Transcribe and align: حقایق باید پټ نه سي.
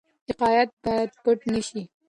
حقایق 0.29 0.69
باید 0.83 1.09
پټ 1.23 1.39
نه 1.53 1.61
سي. 1.69 1.81